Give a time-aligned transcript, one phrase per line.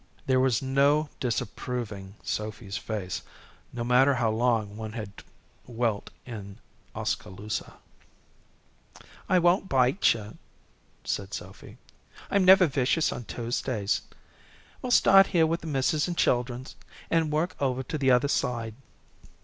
[0.25, 3.21] There was no disapproving Sophy's face,
[3.71, 5.11] no matter how long one had
[5.67, 6.57] dwelt in
[6.95, 7.73] Oskaloosa.
[9.29, 10.39] "I won't bite you,"
[11.03, 11.77] said Sophy.
[12.31, 14.01] "I'm never vicious on Tuesdays.
[14.81, 16.75] We'll start here with the misses' an' children's,
[17.11, 18.73] and work over to the other side."